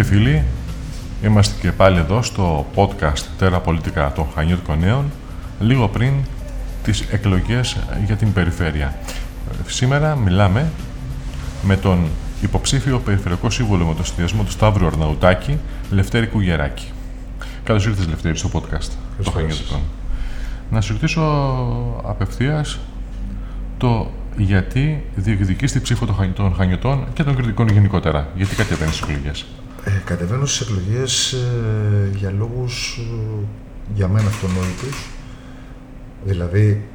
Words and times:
Αγαπητοί 0.00 0.16
φίλοι, 0.16 0.44
είμαστε 1.24 1.60
και 1.60 1.72
πάλι 1.72 1.98
εδώ 1.98 2.22
στο 2.22 2.66
podcast 2.74 3.24
Τέρα 3.38 3.60
Πολιτικά 3.60 4.12
των 4.12 4.26
Χανιώτικων 4.34 4.78
Νέων, 4.78 5.04
λίγο 5.60 5.88
πριν 5.88 6.12
τις 6.82 7.00
εκλογές 7.00 7.76
για 8.06 8.16
την 8.16 8.32
περιφέρεια. 8.32 8.98
Σήμερα 9.66 10.16
μιλάμε 10.16 10.70
με 11.62 11.76
τον 11.76 12.06
υποψήφιο 12.42 12.98
Περιφερειακό 12.98 13.50
Σύμβολο 13.50 13.86
με 13.86 13.94
το 13.94 14.04
συνδυασμό 14.04 14.42
του 14.42 14.50
Σταύρου 14.50 14.86
Αρναουτάκη, 14.86 15.58
Λευτέρη 15.90 16.26
Κουγεράκη. 16.26 16.86
Καλώς 17.64 17.86
ήρθες 17.86 18.06
Λευτέρη 18.06 18.36
στο 18.36 18.50
podcast 18.52 18.90
των 19.22 19.32
Χανιώτικων. 19.32 19.80
Να 20.70 20.80
σου 20.80 20.92
ρωτήσω 20.92 21.22
απευθείας 22.04 22.78
το 23.78 24.10
γιατί 24.36 25.04
διεκδικείς 25.14 25.72
τη 25.72 25.80
ψήφο 25.80 26.06
των 26.34 26.54
Χανιωτών 26.56 27.06
και 27.14 27.24
των 27.24 27.36
κριτικών 27.36 27.68
γενικότερα. 27.68 28.28
Γιατί 28.34 28.54
κατεβαίνεις 28.54 28.94
στις 28.94 29.08
εκλογές; 29.08 29.46
Ε, 29.84 29.90
κατεβαίνω 30.04 30.46
στις 30.46 30.68
εκλογές 30.68 31.32
ε, 31.32 32.10
για 32.16 32.30
λόγους 32.30 32.98
ε, 32.98 33.44
για 33.94 34.08
μένα 34.08 34.26
αυτονόητους. 34.26 35.06
Δηλαδή, 36.24 36.88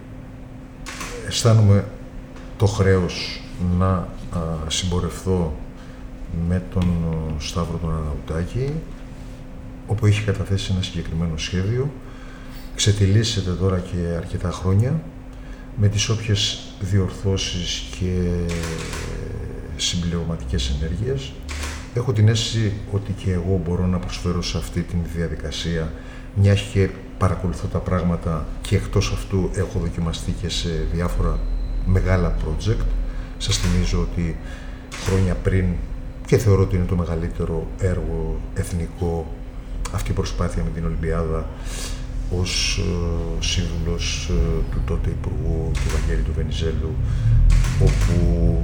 αισθάνομαι 1.27 1.85
το 2.57 2.65
χρέος 2.65 3.41
να 3.77 3.87
α, 3.87 4.07
συμπορευθώ 4.67 5.55
με 6.47 6.63
τον 6.73 6.85
Σταύρο 7.39 7.77
τον 7.77 7.89
Αναουτάκη, 7.89 8.73
όπου 9.87 10.05
έχει 10.05 10.23
καταθέσει 10.23 10.71
ένα 10.73 10.81
συγκεκριμένο 10.81 11.37
σχέδιο. 11.37 11.91
Ξετυλίσσεται 12.75 13.51
τώρα 13.51 13.79
και 13.79 13.97
αρκετά 14.17 14.51
χρόνια 14.51 15.01
με 15.77 15.87
τις 15.87 16.09
όποιες 16.09 16.59
διορθώσεις 16.79 17.83
και 17.99 18.29
συμπληρωματικές 19.75 20.75
ενέργειες. 20.79 21.31
Έχω 21.95 22.13
την 22.13 22.27
αίσθηση 22.27 22.73
ότι 22.91 23.11
και 23.11 23.31
εγώ 23.31 23.61
μπορώ 23.65 23.85
να 23.85 23.97
προσφέρω 23.97 24.41
σε 24.41 24.57
αυτή 24.57 24.81
τη 24.81 24.95
διαδικασία, 25.15 25.91
μια 26.35 26.53
και 26.73 26.89
παρακολουθώ 27.17 27.67
τα 27.67 27.77
πράγματα 27.77 28.45
και 28.61 28.75
εκτός 28.75 29.11
αυτού 29.11 29.49
έχω 29.53 29.79
δοκιμαστεί 29.79 30.31
και 30.41 30.49
σε 30.49 30.69
διάφορα 30.93 31.39
μεγάλα 31.85 32.35
project. 32.45 32.85
Σας 33.37 33.57
θυμίζω 33.57 33.99
ότι 34.01 34.37
χρόνια 35.05 35.35
πριν 35.35 35.65
και 36.25 36.37
θεωρώ 36.37 36.61
ότι 36.61 36.75
είναι 36.75 36.85
το 36.85 36.95
μεγαλύτερο 36.95 37.67
έργο 37.77 38.39
εθνικό 38.53 39.33
αυτή 39.93 40.11
η 40.11 40.13
προσπάθεια 40.13 40.63
με 40.63 40.69
την 40.69 40.85
Ολυμπιάδα 40.85 41.45
ως 42.39 42.79
ε, 42.79 43.43
σύμβουλος 43.43 44.29
ε, 44.29 44.33
του 44.71 44.81
τότε 44.85 45.09
Υπουργού 45.09 45.71
του 45.73 45.89
Βαγγέλη 45.93 46.21
του 46.21 46.33
Βενιζέλου 46.35 46.95
όπου 47.81 48.63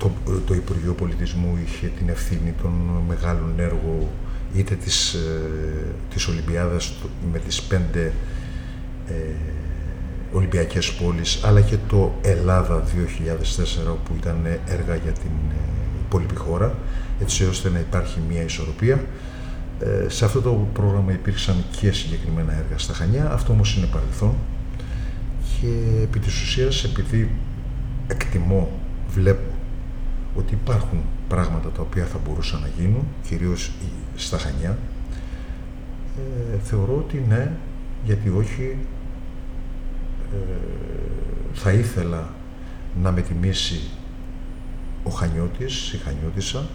το, 0.00 0.10
το 0.46 0.54
Υπουργείο 0.54 0.92
Πολιτισμού 0.92 1.58
είχε 1.64 1.90
την 1.98 2.08
ευθύνη 2.08 2.54
των 2.62 2.72
μεγάλων 3.08 3.54
έργων 3.56 4.06
είτε 4.54 4.74
της, 4.74 5.14
ε, 5.14 5.94
της 6.14 6.26
Ολυμπιάδας 6.26 6.94
με 7.32 7.38
τις 7.38 7.62
πέντε 7.62 8.12
ε, 9.08 9.12
Ολυμπιακές 10.32 10.92
πόλεις 10.92 11.40
αλλά 11.44 11.60
και 11.60 11.76
το 11.88 12.14
Ελλάδα 12.22 12.84
2004 12.84 13.90
όπου 13.90 14.12
ήταν 14.16 14.46
έργα 14.66 14.94
για 14.94 15.12
την 15.12 15.30
υπόλοιπη 16.06 16.34
χώρα 16.34 16.74
έτσι 17.20 17.44
ώστε 17.44 17.70
να 17.70 17.78
υπάρχει 17.78 18.18
μια 18.28 18.42
ισορροπία. 18.42 19.04
Ε, 19.80 20.08
σε 20.08 20.24
αυτό 20.24 20.40
το 20.40 20.68
πρόγραμμα 20.72 21.12
υπήρξαν 21.12 21.64
και 21.80 21.92
συγκεκριμένα 21.92 22.52
έργα 22.52 22.78
στα 22.78 22.92
Χανιά, 22.92 23.30
αυτό 23.32 23.52
όμως 23.52 23.76
είναι 23.76 23.86
παρελθόν 23.86 24.34
και 25.60 26.02
επί 26.02 26.18
της 26.18 26.42
ουσίας 26.42 26.84
επειδή 26.84 27.30
εκτιμώ, 28.06 28.70
βλέπω 29.10 29.49
ότι 30.36 30.54
υπάρχουν 30.54 30.98
πράγματα 31.28 31.68
τα 31.68 31.82
οποία 31.82 32.04
θα 32.04 32.18
μπορούσαν 32.24 32.60
να 32.60 32.68
γίνουν, 32.78 33.06
κυρίως 33.22 33.72
στα 34.14 34.38
Χανιά, 34.38 34.78
ε, 36.16 36.58
θεωρώ 36.58 36.96
ότι 36.96 37.24
ναι, 37.28 37.52
γιατί 38.04 38.28
όχι, 38.28 38.76
ε, 40.32 40.36
θα 41.52 41.72
ήθελα 41.72 42.28
να 43.02 43.10
με 43.10 43.20
τιμήσει 43.20 43.80
ο 45.02 45.10
Χανιώτης, 45.10 45.92
η 45.92 45.96
Χανιώτισσα, 45.96 46.66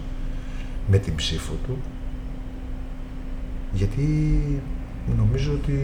με 0.87 0.97
την 0.97 1.15
ψήφο 1.15 1.53
του, 1.65 1.77
γιατί 3.71 4.39
νομίζω 5.17 5.51
ότι 5.53 5.79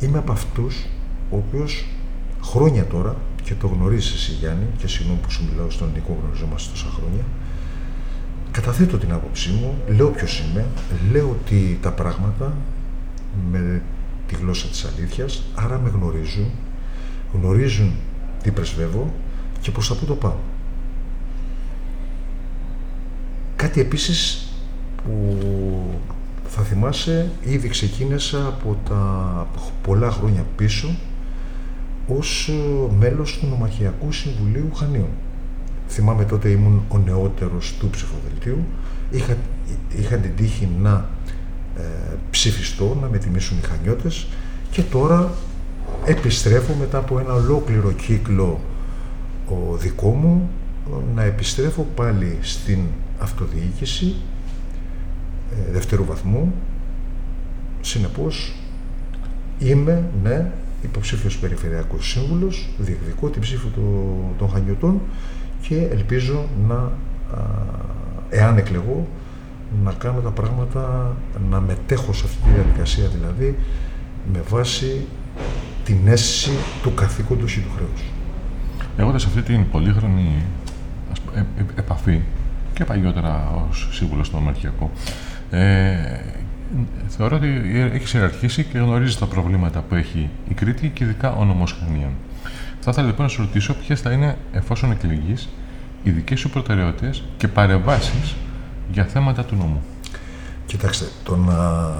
είμαι 0.00 0.18
από 0.18 0.32
αυτούς 0.32 0.86
ο 1.30 1.36
οποίος 1.36 1.86
χρόνια 2.42 2.84
τώρα 2.84 3.16
και 3.44 3.54
το 3.54 3.66
γνωρίζεις 3.66 4.14
εσύ 4.14 4.32
Γιάννη 4.32 4.66
και 4.76 4.88
συγγνώμη 4.88 5.18
που 5.22 5.30
σου 5.30 5.44
μιλάω 5.50 5.70
στον 5.70 5.90
Νικό 5.94 6.18
γνωριζόμαστε 6.22 6.70
τόσα 6.70 6.88
χρόνια 6.96 7.24
καταθέτω 8.54 8.98
την 8.98 9.12
άποψή 9.12 9.50
μου, 9.50 9.74
λέω 9.96 10.08
ποιος 10.10 10.40
είμαι, 10.40 10.66
λέω 11.10 11.30
ότι 11.30 11.78
τα 11.82 11.92
πράγματα 11.92 12.56
με 13.50 13.82
τη 14.26 14.34
γλώσσα 14.34 14.68
της 14.68 14.84
αλήθειας, 14.84 15.42
άρα 15.54 15.78
με 15.78 15.90
γνωρίζουν, 15.90 16.50
γνωρίζουν 17.32 17.92
τι 18.42 18.50
πρεσβεύω 18.50 19.14
και 19.60 19.70
προς 19.70 19.88
τα 19.88 19.94
πού 19.94 20.04
το 20.04 20.14
πάω. 20.14 20.36
Κάτι 23.56 23.80
επίσης 23.80 24.48
που 25.04 25.38
θα 26.46 26.62
θυμάσαι 26.62 27.30
ήδη 27.42 27.68
ξεκίνησα 27.68 28.46
από 28.46 28.78
τα 28.88 29.46
πολλά 29.82 30.10
χρόνια 30.10 30.44
πίσω 30.56 30.96
ως 32.08 32.48
ε, 32.48 32.92
μέλος 32.98 33.38
του 33.38 33.46
Νομαρχιακού 33.46 34.12
Συμβουλίου 34.12 34.70
Χανίων. 34.74 35.08
Θυμάμαι 35.88 36.24
τότε 36.24 36.48
ήμουν 36.48 36.82
ο 36.88 36.98
νεότερος 36.98 37.74
του 37.78 37.90
ψηφοδελτίου. 37.90 38.64
Είχα, 39.10 39.36
είχα 39.96 40.16
την 40.16 40.36
τύχη 40.36 40.68
να 40.82 41.08
ε, 41.76 41.82
ψηφιστώ, 42.30 42.98
να 43.00 43.08
με 43.08 43.18
τιμήσουν 43.18 43.58
οι 43.58 43.66
Χανιώτες 43.66 44.26
και 44.70 44.82
τώρα 44.82 45.32
επιστρέφω 46.04 46.74
μετά 46.74 46.98
από 46.98 47.18
ένα 47.18 47.32
ολόκληρο 47.32 47.92
κύκλο 47.92 48.60
ο 49.48 49.76
δικό 49.76 50.08
μου 50.08 50.48
να 51.14 51.22
επιστρέφω 51.22 51.86
πάλι 51.94 52.38
στην 52.40 52.78
αυτοδιοίκηση 53.18 54.14
ε, 55.50 55.72
δευτέρου 55.72 56.04
βαθμού. 56.04 56.54
Συνεπώς 57.80 58.54
είμαι, 59.58 60.10
ναι, 60.22 60.50
υποψήφιος 60.84 61.38
περιφερειακός 61.38 62.10
σύμβουλος, 62.10 62.68
διεκδικώ 62.78 63.28
την 63.28 63.40
ψήφο 63.40 63.68
των 64.38 64.48
Χανιωτών 64.48 65.00
και 65.68 65.76
ελπίζω 65.76 66.48
να, 66.68 66.92
εάν 68.28 68.56
εκλεγώ, 68.56 69.06
να 69.84 69.92
κάνω 69.92 70.20
τα 70.20 70.30
πράγματα, 70.30 71.16
να 71.50 71.60
μετέχω 71.60 72.12
σε 72.12 72.24
αυτή 72.24 72.42
τη 72.42 72.50
διαδικασία 72.50 73.08
δηλαδή, 73.08 73.58
με 74.32 74.42
βάση 74.48 75.06
την 75.84 75.98
αίσθηση 76.04 76.50
του 76.82 76.94
καθήκοντος 76.94 77.56
ή 77.56 77.60
του 77.60 77.70
χρέους. 77.76 78.02
Έχοντας 78.96 79.24
αυτή 79.24 79.42
την 79.42 79.70
πολύχρονη 79.70 80.42
ε, 81.34 81.38
ε, 81.38 81.44
επαφή 81.76 82.20
και 82.74 82.84
παλιότερα 82.84 83.64
ως 83.70 83.88
σύμβουλος 83.92 84.26
στο 84.26 84.36
Ομαρχιακό, 84.36 84.90
ε, 85.50 85.94
θεωρώ 87.08 87.36
ότι 87.36 87.48
έχει 87.92 88.16
ιεραρχήσει 88.16 88.64
και 88.64 88.78
γνωρίζει 88.78 89.18
τα 89.18 89.26
προβλήματα 89.26 89.80
που 89.80 89.94
έχει 89.94 90.30
η 90.48 90.54
Κρήτη 90.54 90.88
και 90.88 91.04
ειδικά 91.04 91.32
ο 91.32 91.44
νομός 91.44 91.72
Χανίων. 91.72 92.12
Θα 92.80 92.90
ήθελα 92.90 93.06
λοιπόν 93.06 93.22
να 93.22 93.30
σου 93.30 93.40
ρωτήσω 93.40 93.74
ποιες 93.74 94.00
θα 94.00 94.12
είναι, 94.12 94.36
εφόσον 94.52 94.90
εκλεγείς, 94.90 95.48
οι 96.02 96.10
δικές 96.10 96.40
σου 96.40 96.50
προτεραιότητες 96.50 97.24
και 97.36 97.48
παρεμβάσεις 97.48 98.34
για 98.92 99.04
θέματα 99.04 99.44
του 99.44 99.56
νόμου. 99.56 99.82
Κοιτάξτε, 100.66 101.04
το 101.24 101.36
να 101.36 101.90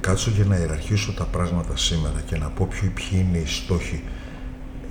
κάτσω 0.00 0.30
και 0.30 0.44
να 0.44 0.56
ιεραρχήσω 0.56 1.12
τα 1.12 1.24
πράγματα 1.24 1.76
σήμερα 1.76 2.20
και 2.26 2.36
να 2.36 2.48
πω 2.48 2.68
ποιοι, 2.70 2.88
ποιοι 2.88 3.26
είναι 3.28 3.38
οι 3.38 3.46
στόχοι 3.46 4.02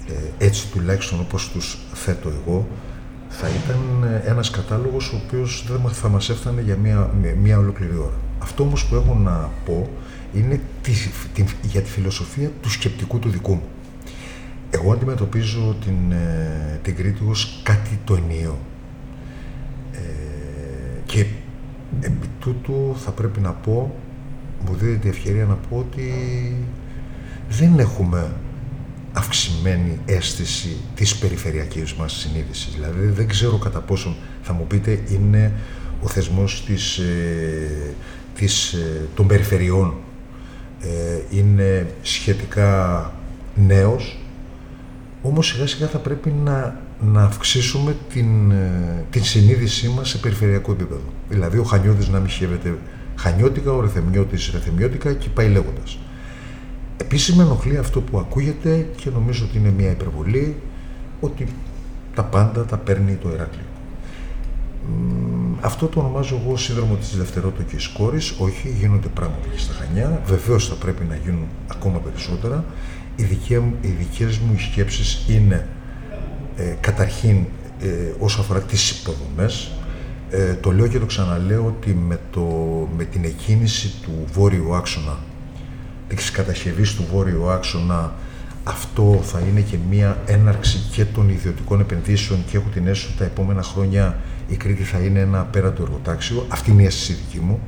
ε, 0.07 0.45
έτσι 0.45 0.67
τουλάχιστον 0.67 1.19
όπως 1.19 1.49
τους 1.49 1.77
θέτω 1.93 2.29
εγώ 2.29 2.67
θα 3.29 3.47
ήταν 3.47 4.07
ένας 4.25 4.49
κατάλογος 4.49 5.13
ο 5.13 5.21
οποίος 5.25 5.65
δεν 5.67 5.89
θα 5.91 6.09
μας 6.09 6.29
έφτανε 6.29 6.61
για 6.61 6.75
μία, 6.75 7.09
μία 7.41 7.57
ολόκληρη 7.57 7.97
ώρα. 7.97 8.17
Αυτό 8.43 8.63
όμως 8.63 8.85
που 8.85 8.95
έχω 8.95 9.15
να 9.15 9.49
πω 9.65 9.89
είναι 10.33 10.61
τη, 10.81 10.91
τη, 11.33 11.43
για 11.61 11.81
τη 11.81 11.89
φιλοσοφία 11.89 12.51
του 12.61 12.69
σκεπτικού 12.71 13.19
του 13.19 13.29
δικού 13.29 13.53
μου. 13.53 13.67
Εγώ 14.69 14.91
αντιμετωπίζω 14.91 15.75
την, 15.85 16.11
ε, 16.11 16.79
την 16.83 16.95
Κρήτη 16.95 17.23
ως 17.27 17.61
κάτι 17.63 17.99
το 18.03 18.15
ενιαίο. 18.15 18.59
Ε, 19.91 19.97
και 21.05 21.25
επί 21.99 22.27
τούτου 22.39 22.95
θα 23.03 23.11
πρέπει 23.11 23.39
να 23.39 23.51
πω, 23.51 23.95
μου 24.65 24.75
δίνεται 24.75 25.07
η 25.07 25.09
ευκαιρία 25.09 25.45
να 25.45 25.53
πω 25.53 25.77
ότι 25.77 26.11
δεν 27.49 27.79
έχουμε 27.79 28.31
αυξημένη 29.13 29.99
αίσθηση 30.05 30.77
της 30.95 31.15
περιφερειακής 31.15 31.93
μας 31.93 32.13
συνείδησης. 32.13 32.73
Δηλαδή 32.73 33.07
δεν 33.07 33.27
ξέρω 33.27 33.57
κατά 33.57 33.79
πόσον 33.79 34.15
θα 34.41 34.53
μου 34.53 34.67
πείτε 34.67 34.99
είναι 35.09 35.53
ο 36.03 36.07
θεσμός 36.07 36.65
της, 36.65 36.97
ε, 36.97 37.93
της, 38.35 38.73
ε, 38.73 39.07
των 39.15 39.27
περιφερειών 39.27 39.93
ε, 40.79 41.37
είναι 41.37 41.87
σχετικά 42.01 43.11
νέος, 43.55 44.17
όμως 45.21 45.47
σιγά 45.47 45.67
σιγά 45.67 45.87
θα 45.87 45.97
πρέπει 45.97 46.33
να 46.43 46.81
να 47.11 47.23
αυξήσουμε 47.23 47.95
την, 48.09 48.51
ε, 48.51 49.05
την 49.09 49.23
συνείδησή 49.23 49.87
μας 49.87 50.09
σε 50.09 50.17
περιφερειακό 50.17 50.71
επίπεδο. 50.71 51.01
Δηλαδή 51.29 51.57
ο 51.57 51.63
Χανιώτης 51.63 52.07
να 52.09 52.19
μοιχεύεται 52.19 52.77
Χανιώτικα, 53.15 53.71
ο 53.71 53.81
Ρεθεμιώτης 53.81 54.49
Ρεθεμιώτικα 54.53 55.13
και 55.13 55.29
πάει 55.29 55.47
λέγοντας. 55.47 55.99
Επίσης 56.97 57.35
με 57.35 57.43
ενοχλεί 57.43 57.77
αυτό 57.77 58.01
που 58.01 58.19
ακούγεται 58.19 58.87
και 58.95 59.09
νομίζω 59.09 59.45
ότι 59.49 59.57
είναι 59.57 59.73
μια 59.77 59.91
υπερβολή 59.91 60.55
ότι 61.19 61.47
τα 62.15 62.23
πάντα 62.23 62.65
τα 62.65 62.77
παίρνει 62.77 63.15
το 63.15 63.29
Ηράκλειο. 63.29 63.65
Αυτό 65.65 65.87
το 65.87 65.99
ονομάζω 65.99 66.41
εγώ 66.45 66.57
σύνδρομο 66.57 66.95
της 66.95 67.17
δευτερότοκης 67.17 67.87
κόρης. 67.87 68.33
Όχι, 68.37 68.75
γίνονται 68.79 69.07
πράγματα 69.07 69.47
και 69.51 69.59
στα 69.59 69.73
Χανιά. 69.73 70.21
Βεβαίως 70.25 70.67
θα 70.67 70.75
πρέπει 70.75 71.03
να 71.09 71.15
γίνουν 71.15 71.47
ακόμα 71.67 71.99
περισσότερα. 71.99 72.65
Οι, 73.15 73.23
δικές, 73.81 74.37
μου 74.37 74.59
σκέψεις 74.59 75.25
είναι 75.29 75.67
ε, 76.55 76.75
καταρχήν 76.79 77.45
ε, 77.81 77.87
όσο 78.19 78.41
αφορά 78.41 78.59
τις 78.59 78.91
υποδομές. 78.91 79.71
Ε, 80.29 80.53
το 80.53 80.71
λέω 80.71 80.87
και 80.87 80.99
το 80.99 81.05
ξαναλέω 81.05 81.65
ότι 81.65 81.93
με, 81.93 82.19
το, 82.31 82.41
με 82.97 83.03
την 83.03 83.23
εκκίνηση 83.23 83.93
του 84.01 84.11
βόρειου 84.33 84.75
άξονα, 84.75 85.17
της 86.07 86.31
κατασκευής 86.31 86.95
του 86.95 87.05
βόρειου 87.11 87.49
άξονα, 87.49 88.13
αυτό 88.63 89.19
θα 89.23 89.39
είναι 89.39 89.61
και 89.61 89.77
μία 89.89 90.21
έναρξη 90.25 90.89
και 90.91 91.05
των 91.05 91.29
ιδιωτικών 91.29 91.79
επενδύσεων 91.79 92.43
και 92.47 92.57
έχω 92.57 92.69
την 92.73 92.87
αίσθηση 92.87 93.07
ότι 93.07 93.17
τα 93.17 93.25
επόμενα 93.25 93.63
χρόνια 93.63 94.17
η 94.47 94.55
Κρήτη 94.55 94.83
θα 94.83 94.97
είναι 94.97 95.19
ένα 95.19 95.39
απέραντο 95.39 95.83
εργοτάξιο. 95.83 96.45
Αυτή 96.49 96.71
είναι 96.71 96.81
η 96.81 96.85
αίσθηση 96.85 97.13
δική 97.13 97.39
μου. 97.39 97.59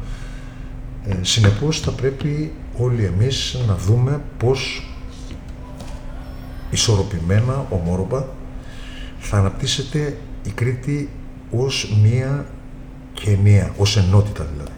Ε, 1.08 1.16
συνεπώς 1.22 1.80
θα 1.80 1.92
πρέπει 1.92 2.52
όλοι 2.78 3.04
εμείς 3.06 3.58
να 3.68 3.76
δούμε 3.76 4.22
πώς 4.38 4.90
ισορροπημένα, 6.70 7.66
ομόρροπα, 7.70 8.28
θα 9.20 9.38
αναπτύσσεται 9.38 10.18
η 10.44 10.50
Κρήτη 10.50 11.10
ως 11.52 12.00
μία 12.04 12.46
και 13.14 13.30
ενιαία, 13.30 13.74
ως 13.78 13.98
ενότητα 13.98 14.48
δηλαδή. 14.54 14.72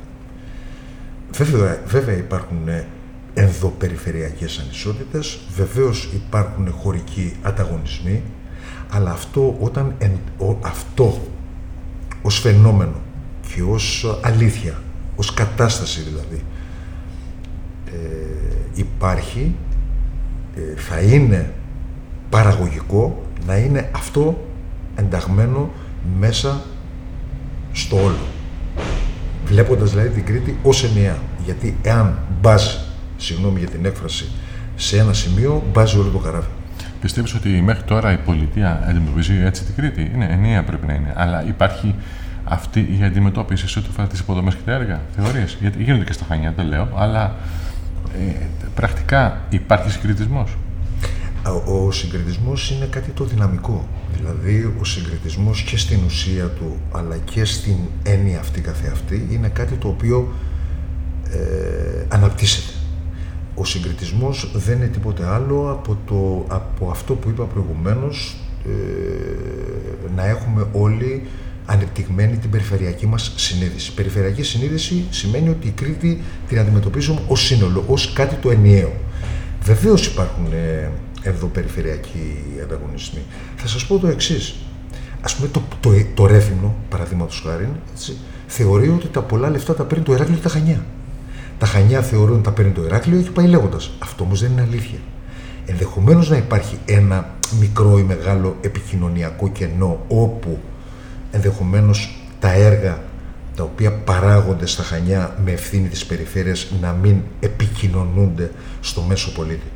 Βέβαια, 1.32 1.82
βέβαια 1.86 2.18
υπάρχουν 2.18 2.70
ενδοπεριφερειακές 3.34 4.60
ανισότητες, 4.60 5.40
βεβαίως 5.56 6.10
υπάρχουν 6.14 6.72
χωρικοί 6.72 7.36
ανταγωνισμοί, 7.42 8.24
αλλά 8.90 9.12
αυτό, 9.12 9.58
όταν, 9.60 9.96
αυτό 10.62 11.22
ως 12.28 12.40
φαινόμενο 12.40 13.02
και 13.56 13.62
ως 13.62 14.18
αλήθεια, 14.22 14.82
ως 15.16 15.34
κατάσταση 15.34 16.02
δηλαδή, 16.02 16.44
ε, 17.86 18.80
υπάρχει, 18.80 19.56
ε, 20.56 20.80
θα 20.80 21.00
είναι 21.00 21.54
παραγωγικό 22.30 23.24
να 23.46 23.58
είναι 23.58 23.90
αυτό 23.96 24.48
ενταγμένο 24.96 25.70
μέσα 26.20 26.62
στο 27.72 27.96
όλο. 28.04 28.26
Βλέποντας 29.46 29.90
δηλαδή 29.90 30.10
την 30.10 30.26
Κρήτη 30.26 30.58
ως 30.64 30.84
ενιαία. 30.84 31.18
Γιατί 31.46 31.78
εάν 31.82 32.20
μπάζει, 32.42 32.78
συγγνώμη 33.18 33.60
για 33.60 33.70
την 33.70 33.86
έκφραση, 33.86 34.32
σε 34.76 34.98
ένα 34.98 35.14
σημείο, 35.14 35.64
μπάζει 35.72 35.98
όλο 35.98 36.10
το 36.10 36.18
καράβι. 36.18 36.48
Πιστεύεις 37.02 37.34
ότι 37.34 37.50
μέχρι 37.50 37.84
τώρα 37.84 38.12
η 38.12 38.18
πολιτεία 38.18 38.84
αντιμετωπίζει 38.88 39.42
έτσι 39.44 39.64
την 39.64 39.76
Κρήτη; 39.76 40.12
Είναι 40.14 40.28
ενιαία 40.32 40.64
πρέπει 40.64 40.86
να 40.86 40.94
είναι. 40.94 41.14
Αλλά 41.16 41.48
υπάρχει 41.48 41.96
αυτή 42.44 42.80
η 43.00 43.04
αντιμετώπιση 43.04 43.68
σε 43.68 43.80
ό,τι 43.80 43.88
αφορά 43.92 44.08
τις 44.08 44.20
υποδομές 44.20 44.56
και 44.56 44.62
τα 44.66 44.72
έργα, 44.72 45.02
θεωρίες. 45.16 45.58
Γιατί 45.62 45.84
γίνονται 45.84 46.04
και 46.04 46.14
στα 46.14 46.26
Χανιά, 46.28 46.54
δεν 46.56 46.66
λέω, 46.66 46.88
αλλά 46.96 47.36
ε, 48.14 48.46
πρακτικά 48.76 49.42
υπάρχει 49.50 49.92
συγκριτισμός. 49.92 50.58
Ο 51.66 51.92
συγκριτισμός 51.92 52.72
είναι 52.72 52.86
κάτι 52.86 53.10
το 53.10 53.24
δυναμικό. 53.24 53.88
Δηλαδή, 54.16 54.74
ο 54.80 54.84
συγκριτισμός 54.84 55.62
και 55.62 55.78
στην 55.78 56.00
ουσία 56.06 56.46
του, 56.46 56.78
αλλά 56.92 57.18
και 57.18 57.46
στην 57.46 57.76
έννοια 58.04 58.40
αυτή 58.40 58.62
καθεαυτή, 58.62 59.28
είναι 59.32 59.48
κάτι 59.48 59.74
το 59.76 59.88
οποίο 59.88 60.34
ε, 61.32 62.06
αναπτύσσεται. 62.08 62.67
Ο 63.68 63.70
συγκριτισμός 63.70 64.52
δεν 64.54 64.76
είναι 64.76 64.88
τίποτε 64.88 65.26
άλλο 65.26 65.72
από, 65.72 65.98
το, 66.06 66.46
από 66.56 66.90
αυτό 66.90 67.14
που 67.14 67.30
είπα 67.30 67.44
προηγουμένως, 67.44 68.38
ε, 68.66 70.12
να 70.16 70.26
έχουμε 70.26 70.68
όλοι 70.72 71.28
ανεπτυγμένη 71.66 72.38
την 72.38 72.50
περιφερειακή 72.50 73.08
μας 73.08 73.34
συνείδηση. 73.36 73.94
Περιφερειακή 73.94 74.44
συνείδηση 74.44 75.06
σημαίνει 75.10 75.50
ότι 75.50 75.68
η 75.68 75.72
Κρήτη 75.72 76.22
την 76.48 76.60
αντιμετωπίζουμε 76.60 77.22
ως 77.28 77.46
σύνολο, 77.46 77.84
ως 77.88 78.14
κάτι 78.14 78.36
το 78.36 78.50
ενιαίο. 78.50 78.94
Βεβαίως 79.64 80.08
υπάρχουν 80.08 80.46
ε, 80.52 80.92
εδώ 81.22 81.48
περιφερειακοί 81.48 82.38
ανταγωνισμοί. 82.64 83.22
Θα 83.56 83.68
σας 83.68 83.86
πω 83.86 83.98
το 83.98 84.08
εξής. 84.08 84.56
Ας 85.22 85.36
πούμε 85.36 85.48
το, 85.48 85.62
το, 85.80 85.92
το 86.14 86.26
Ρέθυμνο, 86.26 86.76
παραδείγματος 86.90 87.44
χάρη, 87.46 87.70
έτσι, 87.94 88.18
θεωρεί 88.48 88.90
ότι 88.90 89.08
τα 89.08 89.22
πολλά 89.22 89.50
λεφτά 89.50 89.76
τα 89.76 89.84
παίρνει 89.84 90.04
το 90.04 90.14
Εράκλειο 90.14 90.38
και 90.38 90.44
τα 90.44 90.50
Χανιά. 90.50 90.86
Τα 91.58 91.66
Χανιά 91.66 92.02
θεωρούν 92.02 92.34
ότι 92.34 92.44
τα 92.44 92.52
παίρνει 92.52 92.72
το 92.72 92.82
Εράκλειο 92.82 93.22
και 93.22 93.30
πάει 93.30 93.48
λέγοντας. 93.48 93.92
Αυτό 94.00 94.24
όμως 94.24 94.42
δεν 94.42 94.52
είναι 94.52 94.62
αλήθεια. 94.62 95.00
Ενδεχομένως 95.66 96.30
να 96.30 96.38
υπάρχει 96.38 96.78
ένα 96.86 97.36
μικρό 97.60 97.98
ή 97.98 98.04
μεγάλο 98.04 98.56
επικοινωνιακό 98.62 99.50
κενό 99.50 100.06
όπου 100.08 100.60
ενδεχομένως 101.32 102.18
τα 102.40 102.52
έργα 102.52 103.02
τα 103.56 103.64
οποία 103.64 103.92
παράγονται 103.92 104.66
στα 104.66 104.84
Χανιά 104.84 105.36
με 105.46 105.52
ευθύνη 105.52 105.88
της 105.88 106.06
περιφέρειας 106.06 106.72
να 106.82 106.92
μην 106.92 107.22
επικοινωνούνται 107.40 108.52
στο 108.82 109.02
μέσο 109.02 109.32
πολίτη. 109.32 109.68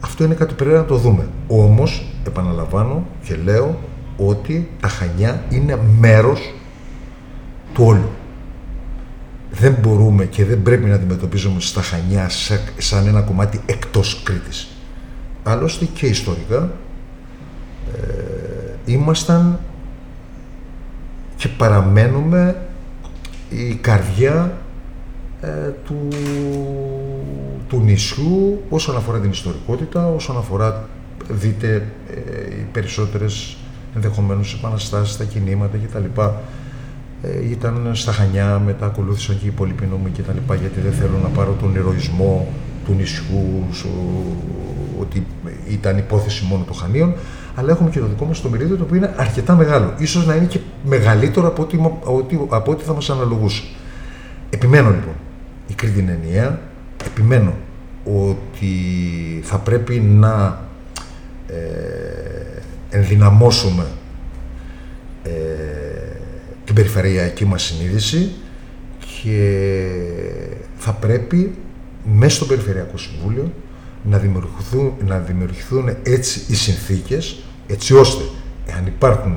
Αυτό 0.00 0.24
είναι 0.24 0.34
κάτι 0.34 0.50
που 0.50 0.64
πρέπει 0.64 0.76
να 0.76 0.84
το 0.84 0.96
δούμε. 0.96 1.28
Όμως, 1.48 2.06
επαναλαμβάνω 2.26 3.06
και 3.24 3.36
λέω 3.44 3.78
ότι 4.16 4.70
τα 4.80 4.88
Χανιά 4.88 5.44
είναι 5.50 5.78
μέρος 5.98 6.54
του 7.74 7.84
όλου. 7.84 8.10
Δεν 9.54 9.76
μπορούμε 9.80 10.26
και 10.26 10.44
δεν 10.44 10.62
πρέπει 10.62 10.84
να 10.88 10.94
αντιμετωπίζουμε 10.94 11.60
στα 11.60 11.82
Χανιά 11.82 12.30
σαν 12.78 13.06
ένα 13.06 13.20
κομμάτι 13.20 13.60
εκτός 13.66 14.22
Κρήτης. 14.22 14.68
Άλλωστε 15.42 15.84
και 15.84 16.06
ιστορικά 16.06 16.70
ε, 17.96 18.92
ήμασταν 18.92 19.58
και 21.36 21.48
παραμένουμε 21.48 22.56
η 23.48 23.74
καρδιά 23.74 24.56
ε, 25.40 25.48
του, 25.84 26.08
του 27.68 27.80
νησιού 27.80 28.62
όσον 28.68 28.96
αφορά 28.96 29.18
την 29.20 29.30
ιστορικότητα, 29.30 30.06
όσον 30.06 30.36
αφορά 30.36 30.88
δείτε 31.28 31.86
ε, 32.10 32.54
οι 32.54 32.66
περισσότερες 32.72 33.56
ενδεχομένως 33.94 34.54
επαναστάσεις, 34.54 35.16
τα 35.16 35.24
κινήματα 35.24 35.78
κτλ. 35.78 36.20
Ε, 37.22 37.50
ήταν 37.50 37.90
στα 37.92 38.12
Χανιά, 38.12 38.62
μετά 38.66 38.86
ακολούθησαν 38.86 39.38
και 39.38 39.44
οι 39.44 39.48
υπόλοιποι 39.48 39.86
νόμοι 39.86 40.10
κτλ. 40.10 40.54
Γιατί 40.60 40.80
δεν 40.80 40.92
θέλω 40.92 41.18
να 41.22 41.28
πάρω 41.28 41.56
τον 41.60 41.74
ηρωισμό 41.74 42.52
του 42.84 42.92
νησιού, 42.92 43.64
ότι 45.00 45.26
ήταν 45.68 45.98
υπόθεση 45.98 46.44
μόνο 46.44 46.64
των 46.64 46.74
Χανίων, 46.76 47.14
αλλά 47.54 47.70
έχουμε 47.70 47.90
και 47.90 47.98
το 47.98 48.06
δικό 48.06 48.24
μας 48.24 48.40
το 48.40 48.48
μερίδιο 48.48 48.76
το 48.76 48.82
οποίο 48.82 48.96
είναι 48.96 49.14
αρκετά 49.16 49.56
μεγάλο. 49.56 49.94
σω 50.04 50.22
να 50.22 50.34
είναι 50.34 50.44
και 50.44 50.58
μεγαλύτερο 50.84 51.46
από 51.46 51.62
ό,τι, 52.02 52.38
από 52.48 52.72
ό,τι 52.72 52.84
θα 52.84 52.94
μας 52.94 53.10
αναλογούσε. 53.10 53.62
Επιμένω 54.50 54.88
λοιπόν. 54.90 55.14
Η 55.66 55.74
Κρήτη 55.74 56.00
είναι 56.00 56.18
ενιαία. 56.22 56.60
Επιμένω 57.06 57.52
ότι 58.04 58.74
θα 59.42 59.58
πρέπει 59.58 60.00
να 60.00 60.60
ε, 61.46 61.56
ενδυναμώσουμε 62.90 63.82
ε, 63.82 63.86
την 63.86 64.01
περιφερειακή 66.92 67.44
μας 67.44 67.62
συνείδηση 67.62 68.32
και 69.22 69.88
θα 70.76 70.92
πρέπει 70.92 71.54
μέσα 72.04 72.36
στο 72.36 72.44
Περιφερειακό 72.44 72.98
Συμβούλιο 72.98 73.52
να 74.02 74.18
δημιουργηθούν, 74.18 74.92
να 75.06 75.18
δημιουργηθούν 75.18 75.96
έτσι 76.02 76.42
οι 76.48 76.54
συνθήκες, 76.54 77.42
έτσι 77.66 77.94
ώστε, 77.94 78.24
εάν 78.66 78.86
υπάρχουν 78.86 79.36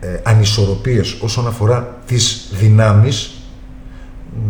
ε, 0.00 0.20
ανισορροπίες 0.22 1.18
όσον 1.20 1.46
αφορά 1.46 1.98
τις 2.06 2.50
δυνάμεις, 2.52 3.32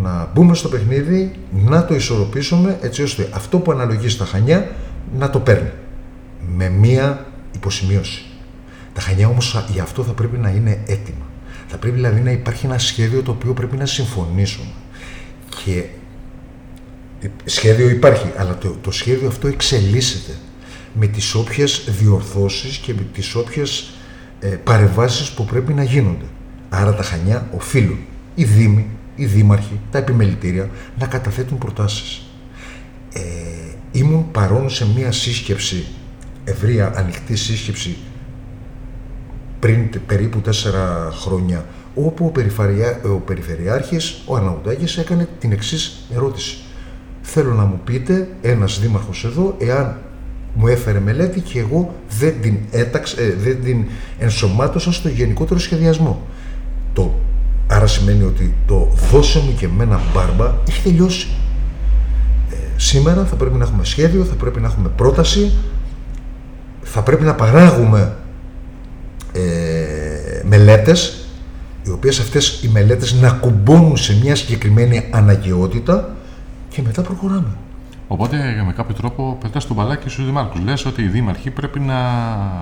να 0.03 0.31
μπούμε 0.35 0.55
στο 0.55 0.69
παιχνίδι, 0.69 1.33
να 1.65 1.85
το 1.85 1.95
ισορροπήσουμε, 1.95 2.79
έτσι 2.81 3.03
ώστε 3.03 3.29
αυτό 3.33 3.59
που 3.59 3.73
αναλογεί 3.73 4.09
στα 4.09 4.25
Χανιά 4.25 4.71
να 5.19 5.31
το 5.31 5.41
παίρνει. 5.41 5.71
Με 6.57 6.69
μία 6.69 7.27
υποσημείωση. 7.55 8.25
Τα 8.93 9.01
Χανιά 9.01 9.29
όμως 9.29 9.65
για 9.73 9.83
αυτό 9.83 10.03
θα 10.03 10.13
πρέπει 10.13 10.37
να 10.37 10.51
είναι 10.51 10.83
έτοιμα. 10.87 11.28
Θα 11.71 11.77
πρέπει 11.77 11.95
δηλαδή 11.97 12.21
να 12.21 12.31
υπάρχει 12.31 12.67
ένα 12.67 12.79
σχέδιο 12.79 13.23
το 13.23 13.31
οποίο 13.31 13.53
πρέπει 13.53 13.77
να 13.77 13.87
συμφωνήσουμε. 13.87 14.71
Και 15.65 15.85
Σχέδιο 17.45 17.89
υπάρχει, 17.89 18.33
αλλά 18.37 18.59
το, 18.59 18.77
το 18.81 18.91
σχέδιο 18.91 19.29
αυτό 19.29 19.49
εξελίσσεται 19.49 20.33
με 20.93 21.07
τις 21.07 21.35
όποιες 21.35 21.85
διορθώσεις 21.89 22.77
και 22.77 22.95
με 22.95 23.07
τις 23.13 23.35
όποιες 23.35 23.91
ε, 24.41 24.47
παρεμβάσεις 24.49 25.31
που 25.31 25.45
πρέπει 25.45 25.73
να 25.73 25.83
γίνονται. 25.83 26.25
Άρα 26.69 26.95
τα 26.95 27.03
Χανιά 27.03 27.49
οφείλουν 27.55 27.99
οι 28.35 28.45
Δήμοι, 28.45 28.87
οι 29.17 29.25
Δήμαρχοι, 29.25 29.81
τα 29.91 29.99
επιμελητήρια 29.99 30.71
να 30.99 31.07
καταθέτουν 31.07 31.59
προτάσεις. 31.59 32.23
Ε, 33.13 33.21
ήμουν 33.93 34.31
παρόν 34.31 34.71
σε 34.71 34.87
μία 34.87 35.13
σύσκεψη, 35.13 35.87
ευρεία 36.45 36.93
ανοιχτή 36.97 37.37
σύσκεψη 37.37 37.97
πριν 39.61 39.91
περίπου 40.07 40.41
τέσσερα 40.41 41.09
χρόνια, 41.13 41.65
όπου 41.95 42.25
ο, 42.27 42.29
περιφερειά, 42.29 43.01
ο 43.05 43.09
Περιφερειάρχης, 43.09 44.23
ο 44.27 44.37
Αναουτάκης, 44.37 44.97
έκανε 44.97 45.29
την 45.39 45.53
εξής 45.53 46.07
ερώτηση. 46.15 46.57
Θέλω 47.23 47.55
να 47.55 47.65
μου 47.65 47.81
πείτε, 47.85 48.29
ένας 48.43 48.81
δήμαρχος 48.81 49.25
εδώ, 49.25 49.55
εάν 49.59 49.97
μου 50.55 50.67
έφερε 50.67 51.01
μελέτη 51.01 51.41
και 51.41 51.59
εγώ 51.59 51.95
δεν 52.19 52.35
την, 52.41 52.59
έταξ, 52.71 53.13
ε, 53.13 53.37
δεν 53.39 53.63
την 53.65 53.85
ενσωμάτωσα 54.19 54.93
στο 54.93 55.09
γενικότερο 55.09 55.61
σχεδιασμό. 55.61 56.23
Το, 56.93 57.15
άρα 57.67 57.87
σημαίνει 57.87 58.23
ότι 58.23 58.55
το 58.67 58.89
δώσε 59.11 59.39
μου 59.39 59.55
και 59.59 59.65
εμένα 59.65 60.01
μπάρμπα 60.15 60.55
έχει 60.69 60.83
τελειώσει. 60.83 61.29
Ε, 62.51 62.55
σήμερα 62.77 63.25
θα 63.25 63.35
πρέπει 63.35 63.57
να 63.57 63.65
έχουμε 63.65 63.85
σχέδιο, 63.85 64.25
θα 64.25 64.35
πρέπει 64.35 64.61
να 64.61 64.67
έχουμε 64.67 64.89
πρόταση, 64.89 65.53
θα 66.83 67.03
πρέπει 67.03 67.25
να 67.25 67.35
παράγουμε 67.35 68.01
ε, 68.01 68.18
μελέτες, 70.49 71.27
οι 71.83 71.91
οποίες 71.91 72.21
αυτές 72.21 72.63
οι 72.63 72.69
μελέτες 72.69 73.13
να 73.13 73.31
κουμπώνουν 73.31 73.97
σε 73.97 74.17
μια 74.23 74.35
συγκεκριμένη 74.35 75.09
αναγκαιότητα 75.11 76.17
και 76.69 76.83
μετά 76.83 77.03
προχωράμε. 77.03 77.57
Οπότε 78.09 78.63
με 78.67 78.73
κάποιο 78.73 78.95
τρόπο 78.95 79.39
πετάς 79.41 79.67
το 79.67 79.75
μπαλάκι 79.75 80.09
στους 80.09 80.25
δημάρχους. 80.25 80.61
Λες 80.61 80.85
ότι 80.85 81.03
οι 81.03 81.07
δήμαρχοι 81.07 81.51
πρέπει 81.51 81.81
να 81.81 81.97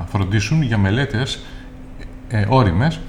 φροντίσουν 0.08 0.62
για 0.62 0.78
μελέτες 0.78 1.38
ε, 2.28 2.44
όριμες 2.48 3.00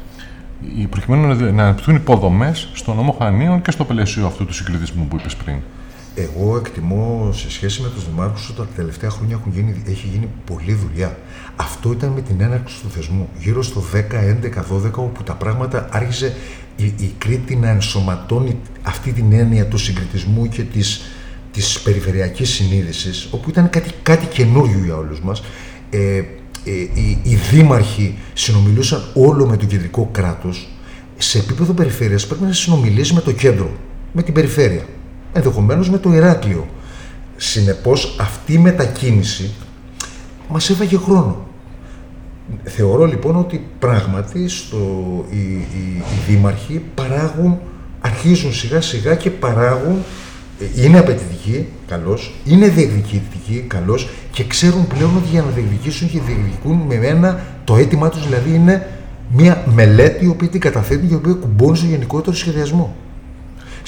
προκειμένου 0.89 1.35
να 1.35 1.63
αναπτυχθούν 1.63 1.95
υποδομές 1.95 2.69
στο 2.73 2.93
νομό 2.93 3.11
Χανίων 3.19 3.61
και 3.61 3.71
στο 3.71 3.85
πλαίσιο 3.85 4.25
αυτού 4.25 4.45
του 4.45 4.53
συγκριτισμού 4.53 5.07
που 5.07 5.15
είπες 5.19 5.35
πριν. 5.35 5.55
Εγώ 6.19 6.57
εκτιμώ 6.57 7.29
σε 7.33 7.51
σχέση 7.51 7.81
με 7.81 7.89
τους 7.89 8.05
δημάρχους 8.09 8.49
ότι 8.49 8.57
τα 8.57 8.67
τελευταία 8.75 9.09
χρόνια 9.09 9.35
έχουν 9.35 9.51
γίνει, 9.51 9.81
έχει 9.87 10.07
γίνει 10.07 10.29
πολλή 10.45 10.73
δουλειά. 10.73 11.17
Αυτό 11.55 11.91
ήταν 11.91 12.09
με 12.09 12.21
την 12.21 12.41
έναρξη 12.41 12.81
του 12.81 12.89
θεσμού, 12.89 13.29
γύρω 13.39 13.63
στο 13.63 13.83
10, 13.93 13.97
11, 13.97 14.63
12, 14.85 14.91
όπου 14.93 15.23
τα 15.23 15.33
πράγματα 15.33 15.87
άρχισε 15.91 16.35
η, 16.75 16.83
η 16.83 17.13
Κρήτη 17.17 17.55
να 17.55 17.69
ενσωματώνει 17.69 18.57
αυτή 18.81 19.11
την 19.11 19.31
έννοια 19.31 19.65
του 19.65 19.77
συγκριτισμού 19.77 20.47
και 20.47 20.61
της, 20.61 21.01
της 21.51 21.79
περιφερειακής 21.79 22.49
συνείδησης, 22.49 23.27
όπου 23.31 23.49
ήταν 23.49 23.69
κάτι, 23.69 23.89
κάτι 24.03 24.25
καινούριο 24.25 24.81
για 24.83 24.95
όλους 24.95 25.21
μας. 25.21 25.43
Ε, 25.89 26.17
ε, 26.17 26.71
οι, 26.93 27.19
οι 27.23 27.35
δήμαρχοι 27.35 28.17
συνομιλούσαν 28.33 29.03
όλο 29.13 29.45
με 29.45 29.57
το 29.57 29.65
κεντρικό 29.65 30.09
κράτος. 30.11 30.69
Σε 31.17 31.37
επίπεδο 31.37 31.73
περιφέρειας 31.73 32.27
πρέπει 32.27 32.43
να 32.43 32.53
συνομιλήσει 32.53 33.13
με 33.13 33.21
το 33.21 33.31
κέντρο, 33.31 33.71
με 34.11 34.23
την 34.23 34.33
περιφέρεια 34.33 34.85
ενδεχομένως 35.33 35.89
με 35.89 35.97
το 35.97 36.13
Ηράκλειο. 36.13 36.67
Συνεπώς 37.37 38.15
αυτή 38.19 38.53
η 38.53 38.57
μετακίνηση 38.57 39.51
μας 40.49 40.69
έφαγε 40.69 40.97
χρόνο. 40.97 41.45
Θεωρώ 42.63 43.05
λοιπόν 43.05 43.35
ότι 43.35 43.65
πράγματι 43.79 44.47
στο, 44.49 44.77
οι, 45.29 45.37
οι, 45.37 45.97
οι 45.97 46.03
δήμαρχοι 46.27 46.81
παράγουν, 46.95 47.57
αρχίζουν 48.01 48.53
σιγά 48.53 48.81
σιγά 48.81 49.15
και 49.15 49.29
παράγουν, 49.29 49.97
ε, 50.59 50.83
είναι 50.83 50.99
απαιτητικοί, 50.99 51.67
καλώς, 51.87 52.33
είναι 52.45 52.67
διεκδικητικοί, 52.67 53.65
καλώς 53.67 54.09
και 54.31 54.43
ξέρουν 54.47 54.87
πλέον 54.87 55.15
ότι 55.17 55.27
για 55.29 55.41
να 55.41 55.49
διεκδικήσουν 55.49 56.09
και 56.09 56.19
διεκδικούν 56.19 56.75
με 56.75 56.95
ένα, 56.95 57.45
το 57.63 57.75
αίτημά 57.75 58.09
τους 58.09 58.23
δηλαδή 58.23 58.53
είναι 58.53 58.87
μια 59.31 59.63
μελέτη 59.73 60.25
η 60.25 60.27
οποία 60.27 60.47
την 60.47 60.59
καταθέτουν 60.59 61.07
και 61.07 61.13
η 61.13 61.17
οποία 61.17 61.33
κουμπώνει 61.33 61.77
στο 61.77 61.85
γενικότερο 61.85 62.35
σχεδιασμό. 62.35 62.95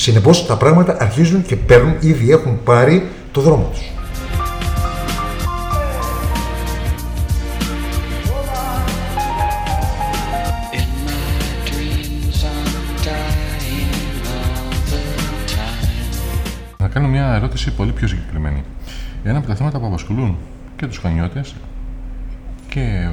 Συνεπώς 0.01 0.45
τα 0.45 0.57
πράγματα 0.57 0.97
αρχίζουν 0.99 1.41
και 1.41 1.55
παίρνουν, 1.55 1.95
ήδη 1.99 2.31
έχουν 2.31 2.63
πάρει 2.63 3.09
το 3.31 3.41
δρόμο 3.41 3.69
τους. 3.71 3.91
Να 16.77 16.87
κάνω 16.87 17.07
μια 17.07 17.33
ερώτηση 17.33 17.71
πολύ 17.71 17.91
πιο 17.91 18.07
συγκεκριμένη. 18.07 18.63
Ένα 19.23 19.37
από 19.37 19.47
τα 19.47 19.55
θέματα 19.55 19.79
που 19.79 19.85
απασχολούν 19.85 20.37
και 20.75 20.87
τους 20.87 20.97
χανιώτες 20.97 21.55
και, 22.69 23.09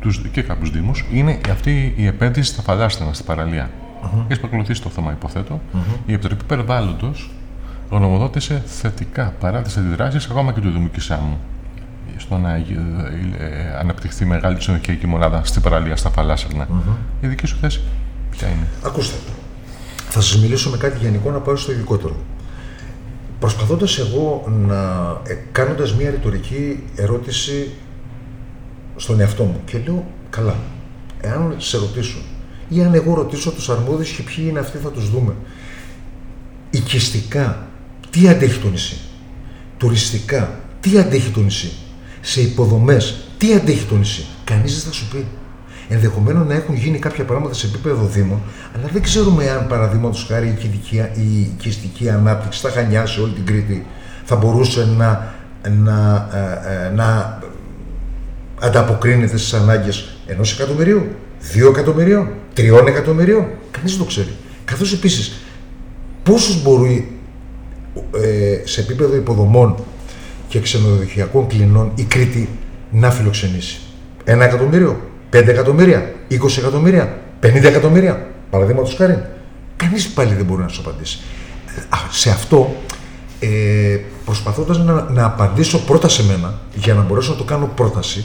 τους, 0.00 0.22
και 0.32 0.42
κάποιους 0.42 0.70
δήμους 0.70 1.04
είναι 1.12 1.40
αυτή 1.50 1.94
η 1.96 2.06
επένδυση 2.06 2.52
στα 2.52 2.62
φαλάστηνα, 2.62 3.12
στην 3.12 3.26
παραλία. 3.26 3.70
Mm-hmm. 4.02 4.24
Έχεις 4.24 4.40
παρακολουθήσει 4.40 4.82
το 4.82 4.88
θέμα, 4.88 5.12
υποθέτω. 5.12 5.60
Η 6.06 6.12
Επιτροπή 6.12 6.44
Περιβάλλοντος 6.44 7.30
γνωμοδότησε 7.90 8.62
θετικά 8.66 9.34
παρά 9.40 9.62
τις 9.62 9.76
αντιδράσεις 9.76 10.26
ακόμα 10.30 10.52
και 10.52 10.60
του 10.60 10.70
Δημικού 10.70 11.00
Σάμου 11.00 11.38
στο 12.16 12.36
να 12.36 12.54
ε, 12.54 12.64
ε, 13.38 13.78
αναπτυχθεί 13.78 14.24
μεγάλη 14.24 14.56
ξενοδοχειακή 14.56 15.06
μονάδα 15.06 15.44
στην 15.44 15.62
παραλία, 15.62 15.96
στα 15.96 16.10
φαλάσσερνα. 16.10 16.68
Η 17.20 17.26
δική 17.26 17.46
σου 17.46 17.56
θέση 17.60 17.80
ποια 18.30 18.48
είναι; 18.48 18.66
Ακούστε. 18.84 19.16
Θα 20.08 20.20
σας 20.20 20.40
μιλήσω 20.40 20.70
με 20.70 20.76
κάτι 20.76 20.98
γενικό 20.98 21.30
να 21.30 21.38
πάω 21.38 21.56
στο 21.56 21.72
ειδικότερο. 21.72 22.16
Προσπαθώντας 23.38 23.98
εγώ 23.98 24.44
να 24.66 24.82
ε, 25.26 25.34
κάνοντας 25.52 25.94
μια 25.94 26.10
ρητορική 26.10 26.82
ερώτηση 26.96 27.70
στον 28.96 29.20
εαυτό 29.20 29.44
μου 29.44 29.60
και 29.64 29.78
λέω 29.86 30.04
καλά, 30.30 30.54
εάν 31.20 31.54
σε 31.58 31.76
ρωτήσω 31.76 32.18
ή 32.70 32.82
αν 32.82 32.94
εγώ 32.94 33.14
ρωτήσω 33.14 33.50
τους 33.50 33.68
αρμόδιους 33.68 34.10
και 34.10 34.22
ποιοι 34.22 34.46
είναι 34.48 34.58
αυτοί 34.58 34.78
θα 34.78 34.88
τους 34.88 35.10
δούμε. 35.10 35.34
Οικιστικά, 36.70 37.66
τι 38.10 38.28
αντέχει 38.28 38.60
το 38.60 38.68
νησί; 38.68 39.00
Τουριστικά, 39.76 40.60
τι 40.80 40.98
αντέχει 40.98 41.30
το 41.30 41.40
νησί; 41.40 41.72
Σε 42.20 42.40
υποδομές, 42.40 43.24
τι 43.38 43.54
αντέχει 43.54 43.84
το 43.84 43.96
νησί; 43.96 44.26
Κανείς 44.44 44.74
δεν 44.74 44.82
θα 44.82 44.92
σου 44.92 45.08
πει. 45.08 45.26
Ενδεχομένως 45.88 46.46
να 46.46 46.54
έχουν 46.54 46.74
γίνει 46.74 46.98
κάποια 46.98 47.24
πράγματα 47.24 47.54
σε 47.54 47.66
επίπεδο 47.66 48.06
Δήμων, 48.06 48.40
αλλά 48.76 48.88
δεν 48.92 49.02
ξέρουμε 49.02 49.50
αν 49.50 49.66
παραδείγματος 49.66 50.26
χάρη 50.28 50.58
η, 50.90 50.96
η 51.14 51.40
οικιστική 51.40 52.10
ανάπτυξη 52.10 52.58
στα 52.58 52.70
Χανιά, 52.70 53.06
σε 53.06 53.20
όλη 53.20 53.32
την 53.32 53.46
Κρήτη, 53.46 53.86
θα 54.24 54.36
μπορούσε 54.36 54.84
να, 54.96 55.34
να, 55.68 56.28
ε, 56.32 56.86
ε, 56.86 56.90
να 56.90 57.38
ανταποκρίνεται 58.60 59.36
στις 59.36 59.54
ανάγκες 59.54 60.19
ενός 60.30 60.52
εκατομμυρίου, 60.52 61.06
δύο 61.40 61.68
εκατομμυρίων, 61.68 62.28
τριών 62.54 62.86
εκατομμυρίων. 62.86 63.46
Κανείς 63.70 63.90
δεν 63.90 64.00
το 64.00 64.04
ξέρει. 64.04 64.30
Καθώς 64.64 64.92
επίσης, 64.92 65.32
πόσους 66.22 66.62
μπορεί 66.62 67.18
ε, 68.16 68.66
σε 68.66 68.80
επίπεδο 68.80 69.16
υποδομών 69.16 69.84
και 70.48 70.60
ξενοδοχειακών 70.60 71.46
κλινών 71.46 71.92
η 71.94 72.02
Κρήτη 72.02 72.48
να 72.90 73.10
φιλοξενήσει; 73.10 73.80
Ένα 74.24 74.44
εκατομμύριο, 74.44 75.00
πέντε 75.30 75.50
εκατομμύρια, 75.50 76.14
είκοσι 76.28 76.60
εκατομμύρια, 76.60 77.20
πενήντα 77.40 77.68
εκατομμύρια. 77.68 78.26
Παραδείγματος 78.50 78.94
χάρη. 78.94 79.22
Κανείς 79.76 80.08
πάλι 80.08 80.34
δεν 80.34 80.44
μπορεί 80.44 80.62
να 80.62 80.68
σου 80.68 80.80
απαντήσει. 80.80 81.18
Σε 82.10 82.30
αυτό, 82.30 82.74
ε, 83.40 83.98
προσπαθώντας 84.24 84.78
να, 84.78 85.10
να 85.10 85.24
απαντήσω 85.24 85.78
πρώτα 85.78 86.08
σε 86.08 86.24
μένα, 86.24 86.60
για 86.74 86.94
να 86.94 87.02
μπορέσω 87.02 87.32
να 87.32 87.38
το 87.38 87.44
κάνω 87.44 87.70
πρόταση, 87.74 88.24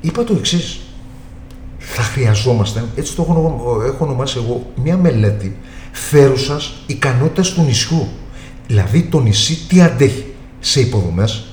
είπα 0.00 0.24
το 0.24 0.34
εξής 0.38 0.80
θα 1.92 2.02
χρειαζόμασταν, 2.02 2.88
έτσι 2.94 3.14
το 3.14 3.22
έχω, 3.22 3.82
έχω 3.86 4.04
ονομάσει 4.04 4.38
εγώ, 4.44 4.72
μια 4.82 4.96
μελέτη 4.96 5.56
φέρουσας 5.92 6.72
ικανότητας 6.86 7.50
του 7.52 7.62
νησιού. 7.62 8.08
Δηλαδή 8.66 9.02
το 9.02 9.20
νησί 9.20 9.66
τι 9.68 9.82
αντέχει 9.82 10.24
σε 10.60 10.80
υποδομές, 10.80 11.44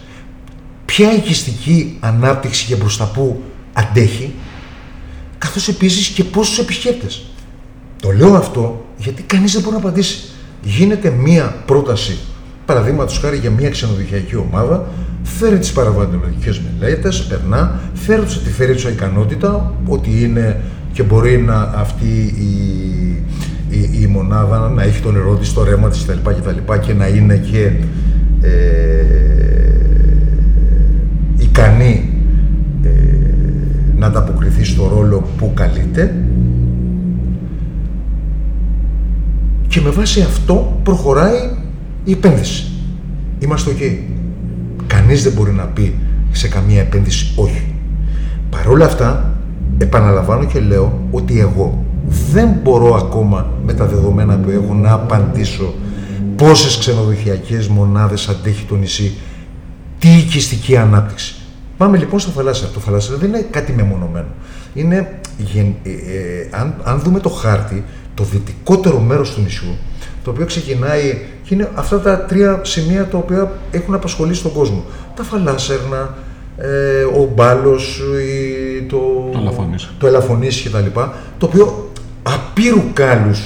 ποια 0.86 1.14
οικιστική 1.14 1.98
ανάπτυξη 2.00 2.66
και 2.66 2.76
προς 2.76 2.98
τα 2.98 3.06
που 3.06 3.42
αντέχει, 3.74 4.34
καθώς 5.38 5.68
επίσης 5.68 6.08
και 6.08 6.24
πόσους 6.24 6.60
επισκέπτες. 6.60 7.26
Το 8.02 8.12
λέω 8.12 8.36
αυτό 8.36 8.86
γιατί 8.98 9.22
κανείς 9.24 9.54
δεν 9.54 9.62
μπορεί 9.62 9.76
να 9.76 9.82
απαντήσει. 9.82 10.30
Γίνεται 10.64 11.10
μία 11.10 11.64
πρόταση, 11.66 12.18
παραδείγματος 12.66 13.20
χάρη 13.20 13.38
για 13.38 13.52
μία 13.52 13.70
ξενοδοχειακή 13.70 14.36
ομάδα, 14.36 14.88
φέρει 15.28 15.60
τις 15.60 15.72
παραβατολογικές 15.72 16.62
μελέτες, 16.62 17.24
περνά, 17.24 17.80
φέρει 17.94 18.22
τους 18.22 18.44
τη 18.44 18.50
φέρει 18.50 18.74
τους 18.74 18.84
ικανότητα 18.84 19.74
ότι 19.86 20.24
είναι 20.24 20.62
και 20.92 21.04
μπορεί 21.04 21.38
να 21.38 21.62
αυτή 21.62 22.34
η, 22.38 22.52
η, 23.70 24.02
η 24.02 24.08
μονάδα 24.08 24.70
να 24.70 24.84
έχει 24.84 25.02
το 25.02 25.12
νερό 25.12 25.36
της, 25.36 25.54
το 25.54 25.64
ρέμα 25.64 25.90
της 25.90 26.06
κτλ. 26.06 26.30
Και, 26.32 26.78
και 26.86 26.94
να 26.94 27.08
είναι 27.08 27.38
και 27.38 27.72
ε, 28.42 28.52
ικανή 31.38 32.10
ε, 32.84 32.90
να 33.96 34.06
ανταποκριθεί 34.06 34.64
στο 34.64 34.88
ρόλο 34.88 35.28
που 35.38 35.52
καλείται 35.54 36.16
και 39.68 39.82
με 39.82 39.90
βάση 39.90 40.22
αυτό 40.22 40.80
προχωράει 40.84 41.50
η 42.04 42.12
επένδυση. 42.12 42.64
Είμαστε 43.40 43.72
ok. 43.72 44.16
Κανείς 45.08 45.24
δεν 45.24 45.34
μπορεί 45.34 45.52
να 45.52 45.64
πει 45.64 45.96
σε 46.32 46.48
καμία 46.48 46.80
επένδυση 46.82 47.34
όχι. 47.36 47.74
Παρ' 48.50 48.68
όλα 48.68 48.86
αυτά, 48.86 49.38
επαναλαμβάνω 49.78 50.46
και 50.46 50.60
λέω 50.60 51.08
ότι 51.12 51.40
εγώ 51.40 51.86
δεν 52.32 52.50
μπορώ 52.64 52.96
ακόμα 52.96 53.52
με 53.66 53.74
τα 53.74 53.86
δεδομένα 53.86 54.38
που 54.38 54.50
έχω 54.50 54.74
να 54.74 54.92
απαντήσω 54.92 55.74
πόσες 56.36 56.78
ξενοδοχειακές 56.78 57.68
μονάδες 57.68 58.30
αντέχει 58.30 58.66
το 58.66 58.76
νησί, 58.76 59.18
τι 60.00 60.10
οικιστική 60.10 60.78
ανάπτυξη. 60.78 61.36
Πάμε 61.78 61.98
λοιπόν 61.98 62.20
στο 62.20 62.32
θαλάσσια. 62.32 62.68
Το 62.68 62.80
θαλάσσια 62.80 63.16
δεν 63.16 63.30
είναι 63.30 63.46
κάτι 63.52 63.72
μεμονωμένο. 63.72 64.28
Είναι, 64.74 65.20
ε, 65.84 65.90
ε, 65.90 66.48
αν, 66.52 66.76
αν 66.84 67.00
δούμε 67.00 67.20
το 67.20 67.30
χάρτη, 67.30 67.84
το 68.14 68.24
δυτικότερο 68.24 69.00
μέρος 69.00 69.34
του 69.34 69.42
νησιού, 69.42 69.76
το 70.28 70.34
οποίο 70.34 70.46
ξεκινάει 70.46 71.22
και 71.44 71.54
είναι 71.54 71.70
αυτά 71.74 72.00
τα 72.00 72.26
τρία 72.26 72.60
σημεία 72.64 73.06
τα 73.06 73.18
οποία 73.18 73.52
έχουν 73.72 73.94
απασχολήσει 73.94 74.42
τον 74.42 74.52
κόσμο. 74.52 74.86
Τα 75.16 75.24
φαλάσσερνα, 75.24 76.16
ε, 76.58 77.04
ο 77.04 77.32
μπάλος, 77.36 78.02
το, 78.90 78.98
το 79.32 79.40
ελαφωνής, 79.40 79.90
το 80.00 80.08
ελαφωνής 80.08 80.62
και 80.62 80.70
τα 80.70 80.80
λοιπά, 80.80 81.14
το 81.38 81.46
οποίο 81.46 81.92
απείρου 82.24 82.84
κάλους 82.94 83.40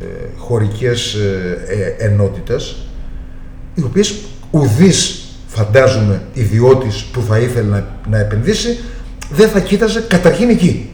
ε, 0.00 0.04
χωρικές 0.36 1.14
ε, 1.14 1.94
ε, 1.98 2.04
ενότητες, 2.04 2.76
οι 3.74 3.82
οποίες 3.82 4.14
ουδής 4.50 5.28
φαντάζομαι 5.46 6.22
ιδιώτης 6.32 7.04
που 7.04 7.22
θα 7.28 7.38
ήθελε 7.38 7.68
να, 7.68 7.86
να 8.10 8.18
επενδύσει, 8.18 8.78
δεν 9.30 9.48
θα 9.48 9.60
κοίταζε 9.60 10.00
καταρχήν 10.08 10.48
εκεί. 10.48 10.90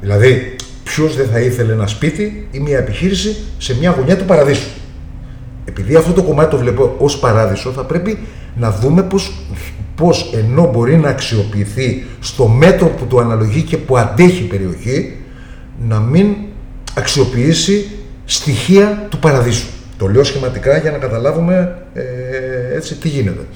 Δηλαδή, 0.00 0.56
ποιος 0.98 1.16
δεν 1.16 1.28
θα 1.28 1.40
ήθελε 1.40 1.72
ένα 1.72 1.86
σπίτι 1.86 2.48
ή 2.50 2.58
μια 2.58 2.78
επιχείρηση 2.78 3.36
σε 3.58 3.76
μια 3.78 3.90
γωνιά 3.90 4.16
του 4.16 4.24
παραδείσου; 4.24 4.68
Επειδή 5.64 5.94
αυτό 5.94 6.12
το 6.12 6.22
κομμάτι 6.22 6.50
το 6.50 6.56
βλέπω 6.56 6.94
ως 6.98 7.18
παράδεισο, 7.18 7.70
θα 7.70 7.84
πρέπει 7.84 8.18
να 8.56 8.70
δούμε 8.70 9.02
πώς, 9.02 9.32
πώς 9.94 10.32
ενώ 10.34 10.70
μπορεί 10.72 10.96
να 10.96 11.08
αξιοποιηθεί 11.08 12.06
στο 12.20 12.46
μέτρο 12.46 12.86
που 12.86 13.06
του 13.06 13.20
αναλογεί 13.20 13.62
και 13.62 13.76
που 13.76 13.98
αντέχει 13.98 14.42
η 14.42 14.46
περιοχή, 14.46 15.16
να 15.88 16.00
μην 16.00 16.34
αξιοποιήσει 16.94 17.90
στοιχεία 18.24 19.06
του 19.10 19.18
παραδείσου. 19.18 19.66
Το 19.98 20.06
λέω 20.06 20.24
σχηματικά 20.24 20.78
για 20.78 20.90
να 20.90 20.98
καταλάβουμε 20.98 21.82
ε, 21.94 22.02
έτσι 22.76 22.94
τι 22.94 23.08
γίνεται. 23.08 23.46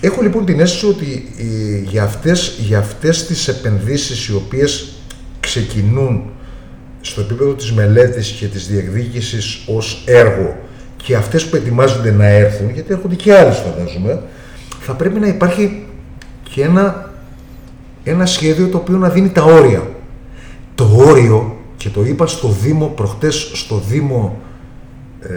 Έχω 0.00 0.22
λοιπόν 0.22 0.44
την 0.44 0.60
αίσθηση 0.60 0.86
ότι 0.86 1.28
ε, 1.38 1.78
για, 1.88 2.02
αυτές, 2.02 2.58
για 2.60 2.78
αυτές 2.78 3.26
τις 3.26 3.48
επενδύσεις 3.48 4.26
οι 4.26 4.34
οποίες 4.34 4.92
ξεκινούν 5.40 6.22
στο 7.06 7.20
επίπεδο 7.20 7.52
της 7.52 7.72
μελέτης 7.72 8.30
και 8.30 8.46
της 8.46 8.66
διεκδίκησης 8.66 9.62
ως 9.66 10.02
έργο 10.06 10.56
και 10.96 11.16
αυτές 11.16 11.48
που 11.48 11.56
ετοιμάζονται 11.56 12.10
να 12.10 12.26
έρθουν, 12.26 12.70
γιατί 12.70 12.92
έρχονται 12.92 13.14
και 13.14 13.34
άλλες 13.34 13.56
φαντάζομαι, 13.56 14.22
θα 14.80 14.92
πρέπει 14.92 15.20
να 15.20 15.26
υπάρχει 15.26 15.86
και 16.42 16.62
ένα, 16.62 17.12
ένα 18.04 18.26
σχέδιο 18.26 18.68
το 18.68 18.76
οποίο 18.76 18.96
να 18.96 19.08
δίνει 19.08 19.28
τα 19.28 19.42
όρια. 19.42 19.88
Το 20.74 20.90
όριο, 20.96 21.56
και 21.76 21.88
το 21.88 22.04
είπα 22.04 22.26
στο 22.26 22.48
Δήμο 22.48 22.86
προχτές, 22.86 23.50
στο 23.54 23.82
Δήμο 23.88 24.40
ε, 25.20 25.28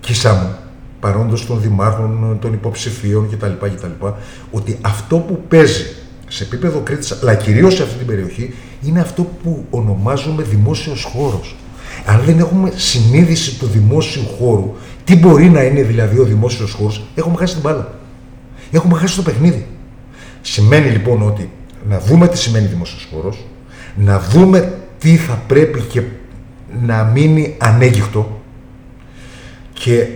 Κισάμου, 0.00 0.56
παρόντος 1.00 1.46
των 1.46 1.60
δημάρχων, 1.60 2.38
των 2.40 2.52
υποψηφίων 2.52 3.28
κτλ, 3.30 3.66
κτλ. 3.66 4.06
Ότι 4.50 4.78
αυτό 4.80 5.16
που 5.16 5.42
παίζει 5.48 5.86
σε 6.28 6.44
επίπεδο 6.44 6.80
Κρήτης, 6.80 7.22
αλλά 7.22 7.34
κυρίως 7.34 7.74
σε 7.74 7.82
αυτή 7.82 7.96
την 7.96 8.06
περιοχή, 8.06 8.54
είναι 8.84 9.00
αυτό 9.00 9.22
που 9.42 9.64
ονομάζουμε 9.70 10.42
δημόσιος 10.42 11.02
χώρος. 11.02 11.56
Αν 12.06 12.20
δεν 12.24 12.38
έχουμε 12.38 12.72
συνείδηση 12.76 13.58
του 13.58 13.66
δημόσιου 13.66 14.22
χώρου, 14.38 14.72
τι 15.04 15.16
μπορεί 15.16 15.50
να 15.50 15.62
είναι 15.62 15.82
δηλαδή 15.82 16.18
ο 16.18 16.24
δημόσιος 16.24 16.72
χώρος, 16.72 17.04
έχουμε 17.14 17.36
χάσει 17.36 17.52
την 17.52 17.62
μπάλα. 17.62 17.94
Έχουμε 18.70 18.98
χάσει 18.98 19.16
το 19.16 19.22
παιχνίδι. 19.22 19.66
Σημαίνει 20.40 20.90
λοιπόν 20.90 21.22
ότι 21.22 21.50
να 21.88 21.98
δούμε 22.00 22.28
τι 22.28 22.38
σημαίνει 22.38 22.66
δημόσιος 22.66 23.08
χώρος, 23.12 23.46
να 23.96 24.20
δούμε 24.20 24.78
τι 24.98 25.16
θα 25.16 25.42
πρέπει 25.46 25.80
και 25.80 26.02
να 26.82 27.04
μείνει 27.04 27.56
ανέγγιχτο 27.58 28.40
και 29.72 30.06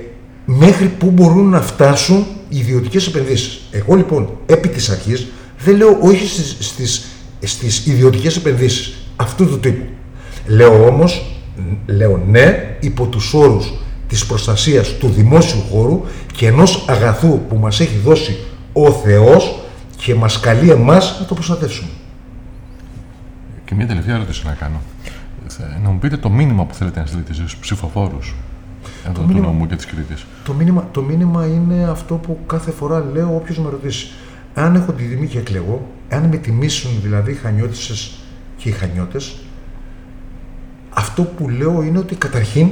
μέχρι 0.44 0.86
πού 0.88 1.10
μπορούν 1.10 1.48
να 1.48 1.60
φτάσουν 1.60 2.26
οι 2.48 2.58
ιδιωτικές 2.58 3.06
επενδύσεις. 3.06 3.68
Εγώ 3.70 3.94
λοιπόν 3.94 4.30
επί 4.46 4.68
της 4.68 4.90
αρχής 4.90 5.26
δεν 5.58 5.76
λέω 5.76 5.98
όχι 6.00 6.26
στις, 6.26 6.56
στις, 6.60 7.04
στις 7.42 7.86
ιδιωτικές 7.86 8.36
επενδύσεις 8.36 9.06
αυτού 9.16 9.46
του 9.46 9.60
τύπου. 9.60 9.84
Λέω 10.46 10.86
όμως, 10.86 11.40
λέω 11.86 12.22
ναι 12.26 12.76
υπό 12.80 13.06
τους 13.06 13.34
όρους 13.34 13.72
της 14.08 14.26
προστασίας 14.26 14.88
του 14.88 15.08
δημόσιου 15.08 15.60
χώρου 15.70 16.02
και 16.32 16.46
ενός 16.46 16.84
αγαθού 16.88 17.40
που 17.48 17.56
μας 17.56 17.80
έχει 17.80 17.98
δώσει 17.98 18.36
ο 18.72 18.90
Θεός 18.90 19.60
και 19.96 20.14
μας 20.14 20.40
καλεί 20.40 20.70
εμάς 20.70 21.16
να 21.20 21.26
το 21.26 21.34
προστατεύσουμε. 21.34 21.88
Και 23.64 23.74
μια 23.74 23.86
τελευταία 23.86 24.14
ερώτηση 24.14 24.42
να 24.46 24.52
κάνω. 24.52 24.80
Να 25.82 25.90
μου 25.90 25.98
πείτε 25.98 26.16
το 26.16 26.30
μήνυμα 26.30 26.64
που 26.64 26.74
θέλετε 26.74 27.00
να 27.00 27.06
στείλετε 27.06 27.32
στους 27.32 27.56
ψηφοφόρους 27.56 28.34
εδώ 29.08 29.22
του 29.22 29.38
νομού 29.38 29.66
και 29.66 29.76
της 29.76 29.86
Κρήτης. 29.86 30.26
Το 30.44 30.52
μήνυμα, 30.52 30.88
το 30.92 31.02
μήνυμα 31.02 31.46
είναι 31.46 31.88
αυτό 31.90 32.14
που 32.14 32.38
κάθε 32.46 32.70
φορά 32.70 33.04
λέω 33.12 33.34
όποιος 33.34 33.58
με 33.58 33.70
ρωτήσει. 33.70 34.06
Αν 34.54 34.74
έχω 34.74 34.92
τη 34.92 35.02
τιμή 35.02 35.26
και 35.26 35.38
εκλεγώ, 35.38 35.86
αν 36.08 36.24
με 36.24 36.36
τιμήσουν 36.36 36.90
δηλαδή 37.02 37.30
οι 37.30 37.34
χανιώτισες 37.34 38.18
και 38.56 38.68
οι 38.68 38.72
χανιώτες, 38.72 39.36
αυτό 40.90 41.22
που 41.22 41.48
λέω 41.48 41.82
είναι 41.82 41.98
ότι 41.98 42.14
καταρχήν, 42.14 42.68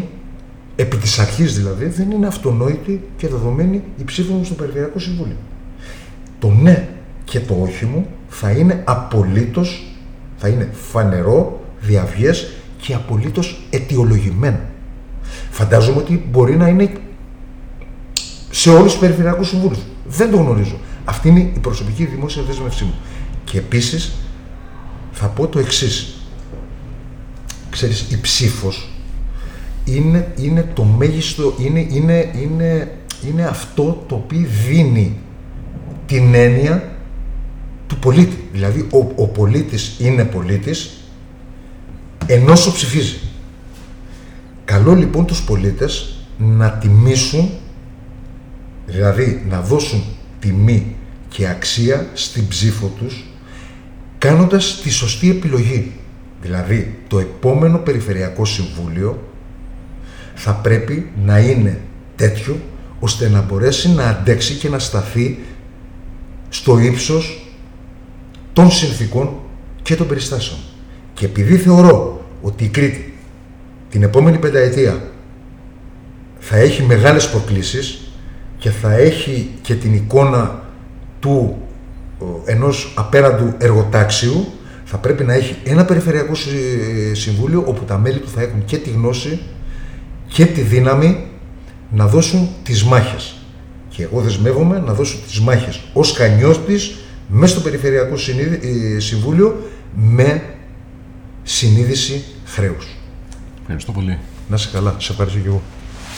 επί 0.77 0.97
της 0.97 1.19
αρχής 1.19 1.57
δηλαδή, 1.57 1.87
δεν 1.87 2.11
είναι 2.11 2.27
αυτονόητη 2.27 3.09
και 3.17 3.29
δεδομένη 3.29 3.83
η 3.97 4.05
ψήφο 4.05 4.33
μου 4.33 4.45
στο 4.45 4.55
Περιφερειακό 4.55 4.99
Συμβούλιο. 4.99 5.37
Το 6.39 6.51
ναι 6.51 6.89
και 7.25 7.41
το 7.41 7.59
όχι 7.63 7.85
μου 7.85 8.07
θα 8.29 8.51
είναι 8.51 8.83
απολύτως, 8.85 9.97
θα 10.37 10.49
είναι 10.49 10.69
φανερό, 10.73 11.61
διαβιές 11.81 12.53
και 12.77 12.95
απολύτως 12.95 13.67
αιτιολογημένο. 13.71 14.61
Φαντάζομαι 15.51 15.99
ότι 15.99 16.27
μπορεί 16.31 16.57
να 16.57 16.69
είναι 16.69 16.93
σε 18.51 18.71
όλους 18.71 18.91
τους 18.91 19.01
Περιφερειακούς 19.01 19.49
Συμβούλους. 19.49 19.79
Δεν 20.07 20.31
το 20.31 20.37
γνωρίζω. 20.37 20.77
Αυτή 21.05 21.29
είναι 21.29 21.41
η 21.41 21.59
προσωπική 21.61 22.05
δημόσια 22.05 22.43
δέσμευσή 22.43 22.85
μου. 22.85 22.95
Και 23.55 23.61
επίσης 23.61 24.13
θα 25.13 25.27
πω 25.27 25.47
το 25.47 25.59
εξής. 25.59 26.15
Ξέρεις, 27.71 28.07
η 28.11 28.21
ψήφος 28.21 28.89
είναι, 29.85 30.33
είναι 30.37 30.71
το 30.75 30.85
μέγιστο, 30.85 31.55
είναι, 31.59 31.81
είναι, 31.81 32.31
είναι, 32.43 32.99
είναι 33.29 33.45
αυτό 33.45 34.05
το 34.09 34.15
οποίο 34.15 34.47
δίνει 34.69 35.19
την 36.07 36.35
έννοια 36.35 36.97
του 37.87 37.99
πολίτη. 37.99 38.49
Δηλαδή, 38.53 38.81
ο, 38.91 39.23
ο 39.23 39.27
πολίτης 39.27 39.97
είναι 39.99 40.25
πολίτης 40.25 40.91
ενώ 42.27 42.53
ψηφίζει. 42.53 43.19
Καλό 44.65 44.95
λοιπόν 44.95 45.27
τους 45.27 45.43
πολίτες 45.43 46.17
να 46.39 46.71
τιμήσουν, 46.71 47.51
δηλαδή 48.87 49.47
να 49.49 49.61
δώσουν 49.61 50.05
τιμή 50.41 50.97
και 51.29 51.49
αξία 51.49 52.07
στην 52.15 52.49
ψήφο 52.49 52.87
τους 52.87 53.29
κάνοντας 54.25 54.81
τη 54.83 54.91
σωστή 54.91 55.31
επιλογή. 55.31 55.93
Δηλαδή, 56.43 56.99
το 57.09 57.19
επόμενο 57.19 57.79
Περιφερειακό 57.79 58.45
Συμβούλιο 58.45 59.23
θα 60.35 60.53
πρέπει 60.53 61.11
να 61.25 61.39
είναι 61.39 61.81
τέτοιο 62.17 62.57
ώστε 63.01 63.29
να 63.29 63.41
μπορέσει 63.41 63.91
να 63.91 64.05
αντέξει 64.09 64.55
και 64.55 64.69
να 64.69 64.79
σταθεί 64.79 65.39
στο 66.49 66.79
ύψος 66.79 67.53
των 68.53 68.71
συνθήκων 68.71 69.37
και 69.83 69.97
των 69.97 70.07
περιστάσεων. 70.07 70.59
Και 71.15 71.25
επειδή 71.25 71.57
θεωρώ 71.57 72.25
ότι 72.43 72.65
η 72.65 72.69
Κρήτη 72.69 73.15
την 73.91 74.03
επόμενη 74.03 74.39
πενταετία 74.39 75.03
θα 76.39 76.57
έχει 76.57 76.83
μεγάλες 76.83 77.31
προκλήσεις 77.31 78.13
και 78.59 78.71
θα 78.71 78.93
έχει 78.93 79.51
και 79.63 79.75
την 79.75 79.95
εικόνα 79.95 80.63
του 81.21 81.59
ενός 82.45 82.93
απέραντου 82.97 83.55
εργοτάξιου 83.59 84.47
θα 84.85 84.97
πρέπει 84.97 85.25
να 85.25 85.33
έχει 85.33 85.57
ένα 85.65 85.85
περιφερειακό 85.85 86.33
συμβούλιο 87.13 87.65
όπου 87.67 87.85
τα 87.85 87.99
μέλη 87.99 88.19
του 88.19 88.29
θα 88.29 88.43
έχουν 88.43 88.65
και 88.65 88.77
τη 88.77 88.91
γνώση 88.91 89.41
και 90.29 90.47
τη 90.47 90.61
δύναμη 90.61 91.27
να 91.91 92.07
δώσουν 92.07 92.49
τις 92.63 92.85
μάχες. 92.85 93.37
Και 93.89 94.03
εγώ 94.03 94.21
δεσμεύομαι 94.21 94.83
να 94.87 94.93
δώσω 94.93 95.19
τις 95.27 95.41
μάχες 95.41 95.81
ως 95.93 96.13
χανιώτης 96.13 96.97
μέσα 97.29 97.53
στο 97.53 97.63
Περιφερειακό 97.63 98.15
ε, 98.15 98.99
Συμβούλιο 98.99 99.71
με 99.95 100.43
συνείδηση 101.43 102.25
χρέους. 102.45 102.97
Ευχαριστώ 103.61 103.93
πολύ. 103.93 104.19
Να 104.49 104.57
είσαι 104.57 104.69
καλά. 104.73 104.95
Σε 104.99 105.13
ευχαριστώ 105.13 105.39
και 105.39 105.49
εγώ. 105.49 105.63